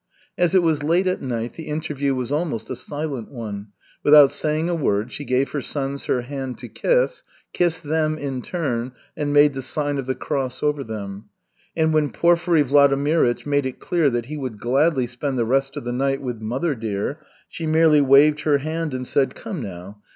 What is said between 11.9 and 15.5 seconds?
when Porfiry Vladimirych made it clear that he would gladly spend the